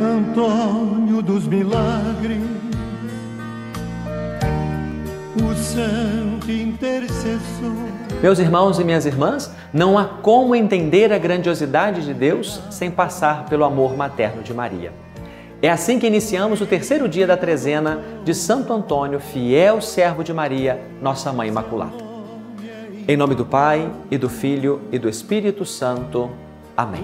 Antônio 0.00 1.22
dos 1.22 1.46
Milagres, 1.46 2.42
o 5.34 5.54
santo 5.54 6.50
intercessor. 6.50 7.72
Meus 8.22 8.38
irmãos 8.38 8.78
e 8.78 8.84
minhas 8.84 9.06
irmãs, 9.06 9.50
não 9.72 9.96
há 9.96 10.04
como 10.04 10.54
entender 10.54 11.12
a 11.14 11.18
grandiosidade 11.18 12.04
de 12.04 12.12
Deus 12.12 12.60
sem 12.70 12.90
passar 12.90 13.46
pelo 13.46 13.64
amor 13.64 13.96
materno 13.96 14.42
de 14.42 14.52
Maria. 14.52 14.92
É 15.62 15.70
assim 15.70 15.98
que 15.98 16.06
iniciamos 16.06 16.60
o 16.60 16.66
terceiro 16.66 17.08
dia 17.08 17.26
da 17.26 17.36
trezena 17.36 18.00
de 18.22 18.34
Santo 18.34 18.74
Antônio, 18.74 19.18
fiel 19.18 19.80
servo 19.80 20.22
de 20.22 20.32
Maria, 20.32 20.78
nossa 21.00 21.32
Mãe 21.32 21.48
Imaculada. 21.48 22.04
Em 23.08 23.16
nome 23.16 23.34
do 23.34 23.46
Pai, 23.46 23.90
e 24.10 24.18
do 24.18 24.28
Filho, 24.28 24.82
e 24.92 24.98
do 24.98 25.08
Espírito 25.08 25.64
Santo. 25.64 26.30
Amém. 26.76 27.02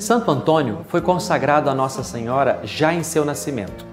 Santo 0.00 0.30
Antônio 0.30 0.78
foi 0.88 1.02
consagrado 1.02 1.68
a 1.68 1.74
Nossa 1.74 2.02
Senhora 2.02 2.60
já 2.64 2.94
em 2.94 3.02
seu 3.02 3.22
nascimento. 3.22 3.84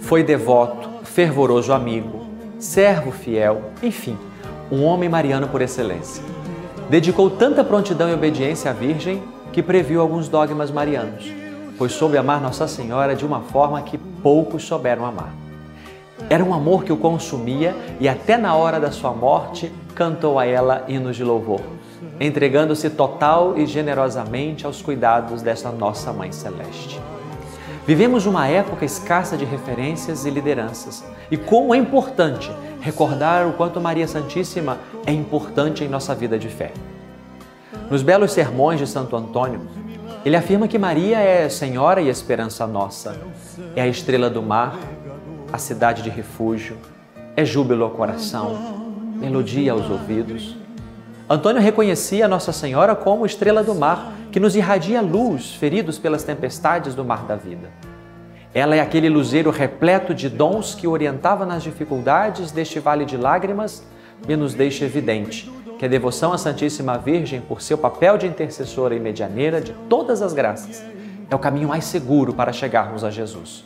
Foi 0.00 0.24
devoto, 0.24 0.88
fervoroso 1.04 1.74
amigo, 1.74 2.26
servo 2.58 3.10
fiel, 3.10 3.60
enfim, 3.82 4.16
um 4.72 4.82
homem 4.82 5.10
mariano 5.10 5.46
por 5.46 5.60
excelência. 5.60 6.24
Dedicou 6.88 7.28
tanta 7.28 7.62
prontidão 7.62 8.08
e 8.08 8.14
obediência 8.14 8.70
à 8.70 8.74
Virgem 8.74 9.22
que 9.52 9.62
previu 9.62 10.00
alguns 10.00 10.26
dogmas 10.26 10.70
marianos, 10.70 11.30
pois 11.76 11.92
soube 11.92 12.16
amar 12.16 12.40
Nossa 12.40 12.66
Senhora 12.66 13.14
de 13.14 13.26
uma 13.26 13.42
forma 13.42 13.82
que 13.82 13.98
poucos 13.98 14.64
souberam 14.64 15.04
amar. 15.04 15.45
Era 16.28 16.42
um 16.42 16.54
amor 16.54 16.84
que 16.84 16.92
o 16.92 16.96
consumia 16.96 17.74
e 18.00 18.08
até 18.08 18.36
na 18.36 18.54
hora 18.54 18.80
da 18.80 18.90
sua 18.90 19.12
morte 19.12 19.72
cantou 19.94 20.38
a 20.38 20.46
ela 20.46 20.84
hinos 20.88 21.16
de 21.16 21.24
louvor 21.24 21.60
entregando-se 22.18 22.90
total 22.90 23.56
e 23.58 23.66
generosamente 23.66 24.66
aos 24.66 24.80
cuidados 24.82 25.42
desta 25.42 25.70
nossa 25.70 26.12
Mãe 26.12 26.32
Celeste. 26.32 27.00
Vivemos 27.86 28.26
uma 28.26 28.48
época 28.48 28.84
escassa 28.84 29.36
de 29.36 29.44
referências 29.44 30.24
e 30.24 30.30
lideranças, 30.30 31.04
e 31.30 31.36
como 31.36 31.74
é 31.74 31.78
importante 31.78 32.50
recordar 32.80 33.46
o 33.46 33.52
quanto 33.52 33.80
Maria 33.80 34.08
Santíssima 34.08 34.78
é 35.06 35.12
importante 35.12 35.84
em 35.84 35.88
nossa 35.88 36.14
vida 36.14 36.38
de 36.38 36.48
fé. 36.48 36.72
Nos 37.90 38.02
belos 38.02 38.32
sermões 38.32 38.80
de 38.80 38.86
Santo 38.86 39.14
Antônio, 39.14 39.60
ele 40.24 40.36
afirma 40.36 40.66
que 40.66 40.78
Maria 40.78 41.18
é 41.18 41.48
Senhora 41.48 42.00
e 42.00 42.08
esperança 42.08 42.66
nossa, 42.66 43.16
é 43.76 43.82
a 43.82 43.86
estrela 43.86 44.28
do 44.28 44.42
mar, 44.42 44.76
a 45.52 45.58
cidade 45.58 46.02
de 46.02 46.10
refúgio, 46.10 46.76
é 47.34 47.44
júbilo 47.44 47.84
ao 47.84 47.90
coração, 47.90 48.94
melodia 49.18 49.72
aos 49.72 49.88
ouvidos 49.90 50.56
Antônio 51.28 51.60
reconhecia 51.60 52.28
Nossa 52.28 52.52
Senhora 52.52 52.94
como 52.94 53.26
estrela 53.26 53.60
do 53.60 53.74
mar, 53.74 54.12
que 54.30 54.38
nos 54.38 54.54
irradia 54.54 55.00
luz, 55.00 55.56
feridos 55.56 55.98
pelas 55.98 56.22
tempestades 56.22 56.94
do 56.94 57.04
mar 57.04 57.24
da 57.24 57.34
vida. 57.34 57.68
Ela 58.54 58.76
é 58.76 58.80
aquele 58.80 59.08
luzeiro 59.08 59.50
repleto 59.50 60.14
de 60.14 60.28
dons 60.28 60.72
que 60.72 60.86
orientava 60.86 61.44
nas 61.44 61.64
dificuldades 61.64 62.52
deste 62.52 62.78
vale 62.78 63.04
de 63.04 63.16
lágrimas 63.16 63.84
e 64.28 64.36
nos 64.36 64.54
deixa 64.54 64.84
evidente 64.84 65.52
que 65.80 65.84
a 65.84 65.88
devoção 65.88 66.32
à 66.32 66.38
Santíssima 66.38 66.96
Virgem, 66.96 67.40
por 67.40 67.60
seu 67.60 67.76
papel 67.76 68.16
de 68.16 68.28
intercessora 68.28 68.94
e 68.94 69.00
medianeira 69.00 69.60
de 69.60 69.72
todas 69.90 70.22
as 70.22 70.32
graças, 70.32 70.80
é 71.28 71.34
o 71.34 71.40
caminho 71.40 71.68
mais 71.68 71.86
seguro 71.86 72.32
para 72.32 72.52
chegarmos 72.52 73.02
a 73.02 73.10
Jesus. 73.10 73.64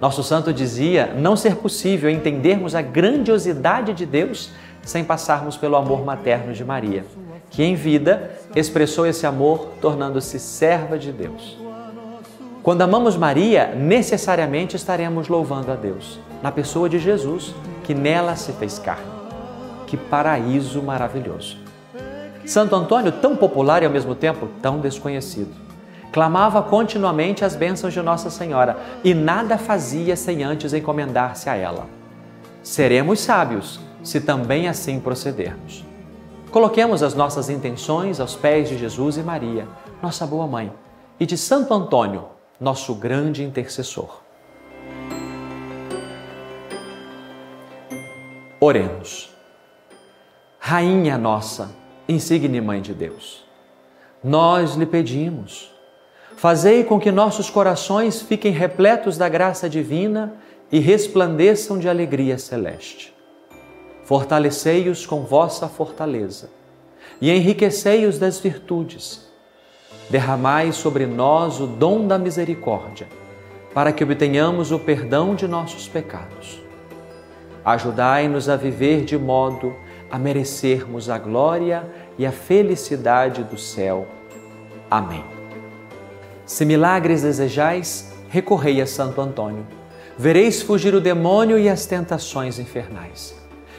Nosso 0.00 0.22
santo 0.22 0.52
dizia 0.52 1.14
não 1.14 1.36
ser 1.36 1.56
possível 1.56 2.08
entendermos 2.08 2.74
a 2.74 2.80
grandiosidade 2.80 3.92
de 3.92 4.06
Deus 4.06 4.50
sem 4.82 5.04
passarmos 5.04 5.58
pelo 5.58 5.76
amor 5.76 6.04
materno 6.04 6.54
de 6.54 6.64
Maria, 6.64 7.04
que 7.50 7.62
em 7.62 7.74
vida 7.74 8.30
expressou 8.56 9.06
esse 9.06 9.26
amor 9.26 9.68
tornando-se 9.80 10.38
serva 10.38 10.98
de 10.98 11.12
Deus. 11.12 11.58
Quando 12.62 12.82
amamos 12.82 13.16
Maria, 13.16 13.74
necessariamente 13.74 14.74
estaremos 14.74 15.28
louvando 15.28 15.70
a 15.70 15.76
Deus, 15.76 16.18
na 16.42 16.50
pessoa 16.50 16.88
de 16.88 16.98
Jesus, 16.98 17.54
que 17.84 17.94
nela 17.94 18.36
se 18.36 18.52
fez 18.52 18.78
carne. 18.78 19.04
Que 19.86 19.96
paraíso 19.96 20.82
maravilhoso! 20.82 21.58
Santo 22.46 22.74
Antônio, 22.74 23.12
tão 23.12 23.36
popular 23.36 23.82
e 23.82 23.86
ao 23.86 23.92
mesmo 23.92 24.14
tempo 24.14 24.48
tão 24.62 24.78
desconhecido, 24.78 25.54
clamava 26.12 26.62
continuamente 26.62 27.44
as 27.44 27.54
bênçãos 27.54 27.92
de 27.92 28.02
Nossa 28.02 28.30
Senhora 28.30 28.76
e 29.04 29.14
nada 29.14 29.56
fazia 29.56 30.16
sem 30.16 30.42
antes 30.42 30.72
encomendar-se 30.72 31.48
a 31.48 31.56
ela. 31.56 31.86
Seremos 32.62 33.20
sábios 33.20 33.80
se 34.02 34.20
também 34.20 34.68
assim 34.68 35.00
procedermos. 35.00 35.84
Coloquemos 36.50 37.02
as 37.02 37.14
nossas 37.14 37.48
intenções 37.48 38.18
aos 38.18 38.34
pés 38.34 38.68
de 38.68 38.76
Jesus 38.76 39.16
e 39.16 39.22
Maria, 39.22 39.68
nossa 40.02 40.26
boa 40.26 40.46
mãe, 40.46 40.72
e 41.18 41.24
de 41.24 41.36
Santo 41.36 41.72
Antônio, 41.72 42.24
nosso 42.60 42.94
grande 42.94 43.44
intercessor. 43.44 44.20
Oremos. 48.60 49.30
Rainha 50.58 51.16
nossa, 51.16 51.70
insigne 52.08 52.60
Mãe 52.60 52.82
de 52.82 52.92
Deus, 52.92 53.44
nós 54.22 54.74
lhe 54.74 54.84
pedimos, 54.84 55.72
fazei 56.36 56.84
com 56.84 56.98
que 56.98 57.10
nossos 57.10 57.50
corações 57.50 58.20
fiquem 58.22 58.52
repletos 58.52 59.16
da 59.16 59.28
graça 59.28 59.68
divina 59.68 60.34
e 60.70 60.78
resplandeçam 60.78 61.78
de 61.78 61.88
alegria 61.88 62.38
celeste 62.38 63.14
fortalecei-os 64.10 65.06
com 65.06 65.22
vossa 65.22 65.68
fortaleza 65.68 66.50
e 67.20 67.30
enriquecei-os 67.30 68.18
das 68.18 68.40
virtudes. 68.40 69.30
Derramai 70.10 70.72
sobre 70.72 71.06
nós 71.06 71.60
o 71.60 71.66
dom 71.68 72.08
da 72.08 72.18
misericórdia, 72.18 73.06
para 73.72 73.92
que 73.92 74.02
obtenhamos 74.02 74.72
o 74.72 74.80
perdão 74.80 75.36
de 75.36 75.46
nossos 75.46 75.86
pecados. 75.86 76.60
Ajudai-nos 77.64 78.48
a 78.48 78.56
viver 78.56 79.04
de 79.04 79.16
modo 79.16 79.76
a 80.10 80.18
merecermos 80.18 81.08
a 81.08 81.16
glória 81.16 81.88
e 82.18 82.26
a 82.26 82.32
felicidade 82.32 83.44
do 83.44 83.56
céu. 83.56 84.08
Amém. 84.90 85.39
Se 86.50 86.64
milagres 86.64 87.22
desejais, 87.22 88.10
recorrei 88.28 88.82
a 88.82 88.86
Santo 88.86 89.20
Antônio. 89.20 89.64
Vereis 90.18 90.60
fugir 90.60 90.92
o 90.96 91.00
demônio 91.00 91.56
e 91.56 91.68
as 91.68 91.86
tentações 91.86 92.58
infernais. 92.58 93.32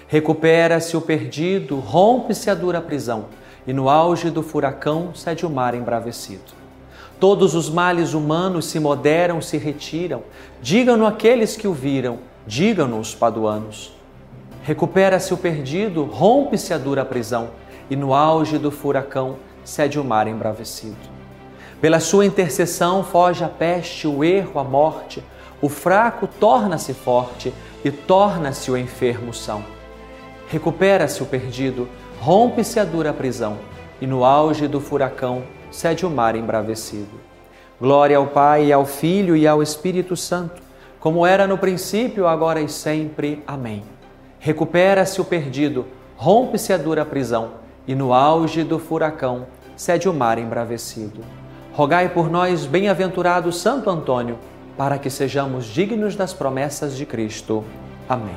Recupera-se 0.08 0.96
o 0.96 1.02
perdido, 1.02 1.78
rompe-se 1.80 2.50
a 2.50 2.56
dura 2.56 2.80
prisão, 2.80 3.26
e 3.68 3.74
no 3.74 3.90
auge 3.90 4.30
do 4.30 4.42
furacão 4.42 5.14
cede 5.14 5.46
o 5.46 5.50
mar 5.50 5.76
embravecido. 5.76 6.54
Todos 7.20 7.56
os 7.56 7.70
males 7.70 8.14
humanos 8.14 8.68
se 8.68 8.80
moderam, 8.80 9.42
se 9.42 9.58
retiram. 9.58 10.24
Digam-no 10.62 11.06
aqueles 11.06 11.58
que 11.58 11.68
o 11.68 11.74
viram, 11.74 12.20
digam-no 12.48 13.02
os 13.02 13.14
paduanos. 13.14 13.94
Recupera-se 14.64 15.34
o 15.34 15.38
perdido, 15.38 16.06
rompe-se 16.06 16.74
a 16.74 16.78
dura 16.78 17.04
prisão, 17.04 17.50
e 17.90 17.98
no 17.98 18.14
auge 18.14 18.58
do 18.58 18.72
furacão 18.72 19.36
cede 19.62 20.00
o 20.00 20.06
mar 20.06 20.26
embravecido. 20.26 21.21
Pela 21.82 22.00
sua 22.00 22.26
intercessão 22.26 23.04
foge 23.04 23.44
a 23.44 23.50
peste, 23.50 24.08
o 24.08 24.24
erro, 24.24 24.60
a 24.60 24.64
morte. 24.64 25.22
O 25.60 25.68
fraco 25.68 26.28
torna-se 26.28 26.94
forte 26.94 27.54
e 27.84 27.92
torna-se 27.92 28.72
o 28.72 28.78
enfermo 28.78 29.34
são 29.34 29.64
recupera-se 30.52 31.24
o 31.24 31.26
perdido, 31.26 31.88
rompe-se 32.20 32.78
a 32.78 32.84
dura 32.84 33.14
prisão, 33.14 33.58
e 34.02 34.06
no 34.06 34.26
auge 34.26 34.68
do 34.68 34.82
furacão 34.82 35.44
cede 35.72 36.06
o 36.06 36.10
mar 36.10 36.36
embravecido. 36.36 37.22
Glória 37.80 38.18
ao 38.18 38.28
Pai, 38.28 38.70
ao 38.70 38.86
Filho 38.86 39.34
e 39.34 39.48
ao 39.48 39.64
Espírito 39.64 40.18
Santo, 40.18 40.62
como 41.00 41.26
era 41.26 41.48
no 41.48 41.58
princípio, 41.58 42.28
agora 42.28 42.60
e 42.60 42.68
sempre. 42.68 43.42
Amém. 43.48 43.82
Recupera-se 44.40 45.22
o 45.22 45.26
perdido, 45.26 45.86
rompe-se 46.18 46.74
a 46.74 46.78
dura 46.78 47.06
prisão, 47.06 47.52
e 47.88 47.96
no 47.96 48.14
auge 48.14 48.62
do 48.62 48.78
furacão 48.78 49.48
cede 49.78 50.10
o 50.10 50.14
mar 50.14 50.38
embravecido. 50.38 51.41
Rogai 51.82 52.10
por 52.10 52.30
nós, 52.30 52.68
bem-aventurado 52.68 53.52
Santo 53.52 53.90
Antônio, 53.90 54.38
para 54.78 55.00
que 55.00 55.10
sejamos 55.10 55.66
dignos 55.66 56.16
das 56.16 56.32
promessas 56.32 56.96
de 56.96 57.08
Cristo. 57.08 57.64
Amém. 58.08 58.36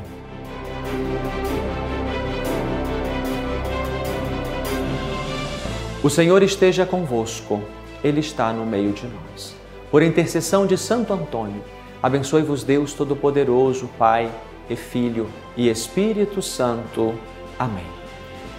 O 6.02 6.08
Senhor 6.08 6.42
esteja 6.42 6.86
convosco, 6.86 7.60
Ele 8.02 8.20
está 8.20 8.50
no 8.50 8.64
meio 8.64 8.94
de 8.94 9.06
nós. 9.06 9.54
Por 9.90 10.02
intercessão 10.02 10.66
de 10.66 10.78
Santo 10.78 11.12
Antônio, 11.12 11.62
abençoe-vos 12.02 12.64
Deus 12.64 12.94
Todo-Poderoso, 12.94 13.90
Pai 13.98 14.30
e 14.70 14.74
Filho 14.74 15.28
e 15.54 15.68
Espírito 15.68 16.40
Santo. 16.40 17.12
Amém. 17.58 17.84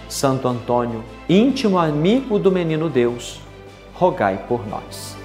Santo 0.08 0.46
Antônio, 0.46 1.02
íntimo 1.28 1.76
amigo 1.76 2.38
do 2.38 2.52
menino 2.52 2.88
Deus, 2.88 3.44
rogai 3.98 4.44
por 4.48 4.66
nós. 4.66 5.16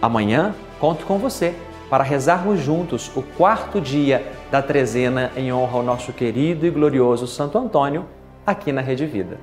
Amanhã 0.00 0.54
conto 0.78 1.04
com 1.04 1.18
você 1.18 1.54
para 1.90 2.04
rezarmos 2.04 2.60
juntos 2.60 3.10
o 3.14 3.22
quarto 3.22 3.80
dia 3.80 4.32
da 4.50 4.62
trezena 4.62 5.30
em 5.36 5.52
honra 5.52 5.78
ao 5.78 5.82
nosso 5.82 6.12
querido 6.12 6.66
e 6.66 6.70
glorioso 6.70 7.26
Santo 7.26 7.58
Antônio, 7.58 8.06
aqui 8.46 8.72
na 8.72 8.80
Rede 8.80 9.04
Vida. 9.06 9.38